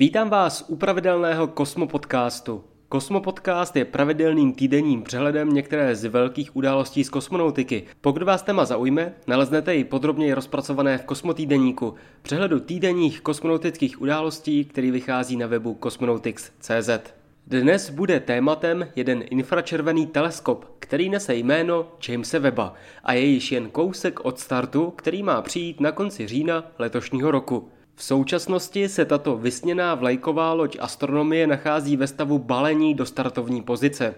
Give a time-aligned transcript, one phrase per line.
[0.00, 2.64] Vítám vás u pravidelného Kosmopodcastu.
[2.88, 7.84] Kosmopodcast je pravidelným týdenním přehledem některé z velkých událostí z kosmonautiky.
[8.00, 14.90] Pokud vás téma zaujme, naleznete ji podrobněji rozpracované v Kosmotýdeníku, přehledu týdenních kosmonautických událostí, který
[14.90, 16.90] vychází na webu cosmonautics.cz.
[17.46, 22.74] Dnes bude tématem jeden infračervený teleskop, který nese jméno Jamesa Webba
[23.04, 27.68] a je již jen kousek od startu, který má přijít na konci října letošního roku.
[27.98, 34.14] V současnosti se tato vysněná vlajková loď astronomie nachází ve stavu balení do startovní pozice.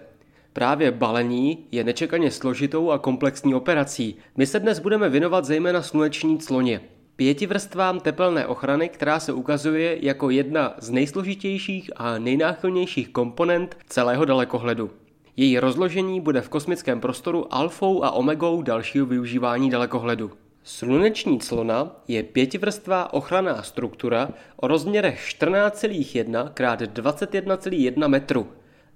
[0.53, 4.15] Právě balení je nečekaně složitou a komplexní operací.
[4.37, 6.81] My se dnes budeme věnovat zejména sluneční cloně.
[7.15, 14.25] Pěti vrstvám tepelné ochrany, která se ukazuje jako jedna z nejsložitějších a nejnáchylnějších komponent celého
[14.25, 14.89] dalekohledu.
[15.37, 20.31] Její rozložení bude v kosmickém prostoru alfou a omegou dalšího využívání dalekohledu.
[20.63, 26.51] Sluneční clona je pětivrstvá ochranná struktura o rozměrech 14,1
[26.83, 28.47] x 21,1 metru.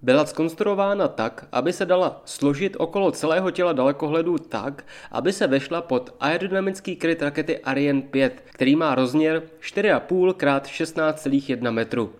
[0.01, 5.81] Byla skonstruována tak, aby se dala složit okolo celého těla dalekohledu tak, aby se vešla
[5.81, 12.13] pod aerodynamický kryt rakety Ariane 5, který má rozměr 4,5 x 16,1 metru.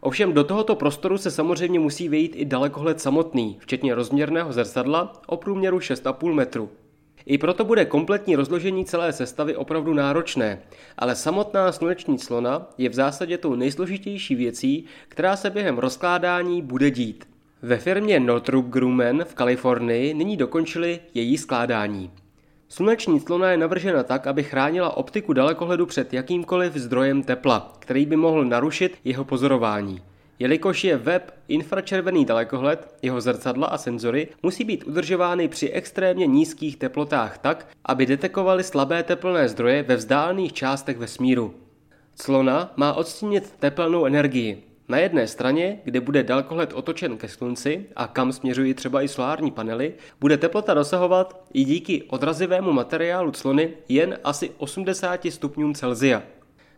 [0.00, 5.36] Ovšem do tohoto prostoru se samozřejmě musí vejít i dalekohled samotný, včetně rozměrného zrcadla o
[5.36, 6.70] průměru 6,5 metru.
[7.26, 10.62] I proto bude kompletní rozložení celé sestavy opravdu náročné,
[10.98, 16.90] ale samotná sluneční slona je v zásadě tou nejsložitější věcí, která se během rozkládání bude
[16.90, 17.28] dít.
[17.62, 22.10] Ve firmě Northrop Grumman v Kalifornii nyní dokončili její skládání.
[22.68, 28.16] Sluneční clona je navržena tak, aby chránila optiku dalekohledu před jakýmkoliv zdrojem tepla, který by
[28.16, 30.02] mohl narušit jeho pozorování.
[30.42, 36.76] Jelikož je web infračervený dalekohled, jeho zrcadla a senzory musí být udržovány při extrémně nízkých
[36.76, 41.54] teplotách tak, aby detekovaly slabé teplné zdroje ve vzdálených částech vesmíru.
[42.14, 44.62] Clona má odstínit tepelnou energii.
[44.88, 49.50] Na jedné straně, kde bude dalekohled otočen ke slunci a kam směřují třeba i solární
[49.50, 56.22] panely, bude teplota dosahovat i díky odrazivému materiálu clony jen asi 80 stupňům Celsia.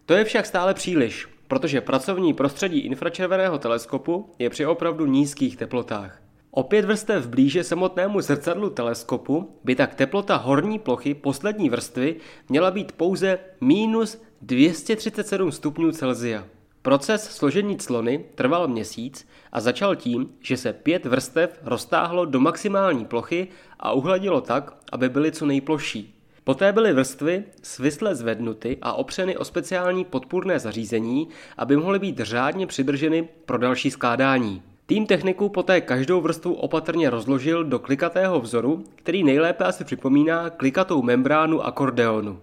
[0.06, 6.20] To je však stále příliš, protože pracovní prostředí infračerveného teleskopu je při opravdu nízkých teplotách.
[6.50, 12.16] Opět vrstev blíže samotnému zrcadlu teleskopu by tak teplota horní plochy poslední vrstvy
[12.48, 16.44] měla být pouze minus 237 stupňů Celsia.
[16.82, 23.04] Proces složení clony trval měsíc a začal tím, že se pět vrstev roztáhlo do maximální
[23.04, 23.48] plochy
[23.80, 26.13] a uhladilo tak, aby byly co nejplošší.
[26.44, 31.28] Poté byly vrstvy svisle zvednuty a opřeny o speciální podpůrné zařízení,
[31.58, 34.62] aby mohly být řádně přidrženy pro další skládání.
[34.86, 41.02] Tým techniků poté každou vrstvu opatrně rozložil do klikatého vzoru, který nejlépe asi připomíná klikatou
[41.02, 42.40] membránu akordeonu.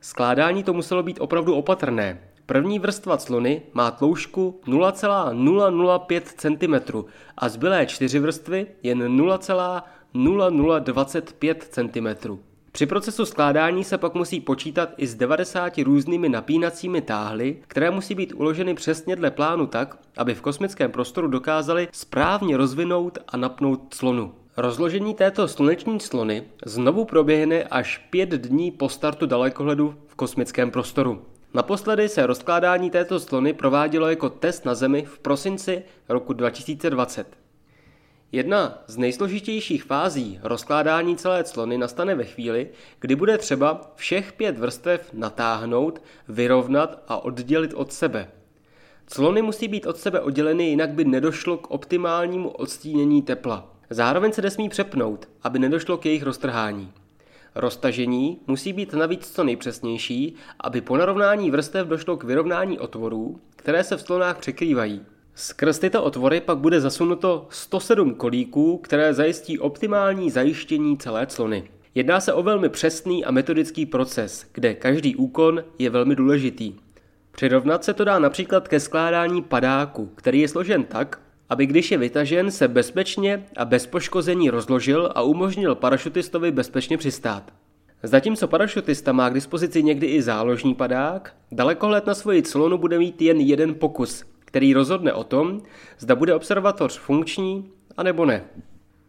[0.00, 2.20] Skládání to muselo být opravdu opatrné.
[2.46, 6.74] První vrstva clony má tloušku 0,005 cm
[7.38, 12.49] a zbylé čtyři vrstvy jen 0,0025 cm.
[12.72, 18.14] Při procesu skládání se pak musí počítat i s 90 různými napínacími táhly, které musí
[18.14, 23.94] být uloženy přesně dle plánu tak, aby v kosmickém prostoru dokázali správně rozvinout a napnout
[23.94, 24.34] clonu.
[24.56, 31.22] Rozložení této sluneční clony znovu proběhne až pět dní po startu dalekohledu v kosmickém prostoru.
[31.54, 37.39] Naposledy se rozkládání této slony provádělo jako test na Zemi v prosinci roku 2020.
[38.32, 42.68] Jedna z nejsložitějších fází rozkládání celé clony nastane ve chvíli,
[43.00, 48.28] kdy bude třeba všech pět vrstev natáhnout, vyrovnat a oddělit od sebe.
[49.06, 53.76] Clony musí být od sebe odděleny, jinak by nedošlo k optimálnímu odstínění tepla.
[53.90, 56.92] Zároveň se nesmí přepnout, aby nedošlo k jejich roztrhání.
[57.54, 63.84] Roztažení musí být navíc co nejpřesnější, aby po narovnání vrstev došlo k vyrovnání otvorů, které
[63.84, 65.02] se v clonách překrývají.
[65.34, 71.64] Skrz tyto otvory pak bude zasunuto 107 kolíků, které zajistí optimální zajištění celé clony.
[71.94, 76.74] Jedná se o velmi přesný a metodický proces, kde každý úkon je velmi důležitý.
[77.32, 81.98] Přirovnat se to dá například ke skládání padáku, který je složen tak, aby když je
[81.98, 87.52] vytažen, se bezpečně a bez poškození rozložil a umožnil parašutistovi bezpečně přistát.
[88.02, 93.22] Zatímco parašutista má k dispozici někdy i záložní padák, dalekohled na svoji clonu bude mít
[93.22, 95.60] jen jeden pokus, který rozhodne o tom,
[95.98, 98.44] zda bude observatoř funkční a nebo ne.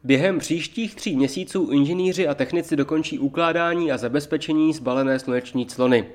[0.04, 6.06] Během příštích tří měsíců inženýři a technici dokončí ukládání a zabezpečení zbalené sluneční clony.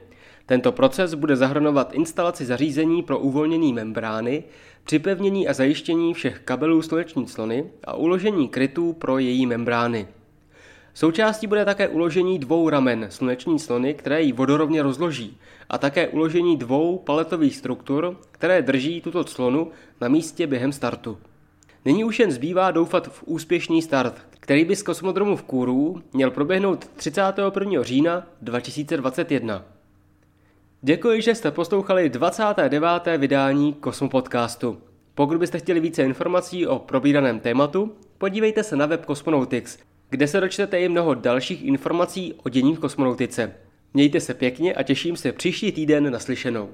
[0.46, 4.44] Tento proces bude zahrnovat instalaci zařízení pro uvolnění membrány,
[4.84, 10.08] připevnění a zajištění všech kabelů sluneční clony a uložení krytů pro její membrány.
[10.96, 15.38] Součástí bude také uložení dvou ramen sluneční slony, které ji vodorovně rozloží,
[15.68, 19.70] a také uložení dvou paletových struktur, které drží tuto clonu
[20.00, 21.18] na místě během startu.
[21.84, 26.30] Nyní už jen zbývá doufat v úspěšný start, který by z kosmodromu v Kůru měl
[26.30, 27.82] proběhnout 31.
[27.82, 29.64] října 2021.
[30.82, 33.18] Děkuji, že jste poslouchali 29.
[33.18, 34.78] vydání Kosmopodcastu.
[35.14, 39.78] Pokud byste chtěli více informací o probíraném tématu, podívejte se na web Cosmonautics,
[40.10, 43.54] kde se dočtete i mnoho dalších informací o dění v kosmonautice.
[43.94, 46.70] Mějte se pěkně a těším se příští týden naslyšenou.